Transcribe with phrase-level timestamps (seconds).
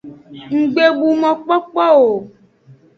[0.57, 2.11] Nggbebu mokpokpo o.